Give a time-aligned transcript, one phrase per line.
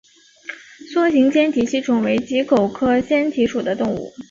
[0.91, 4.11] 梭形坚体吸虫为棘口科坚体属的动物。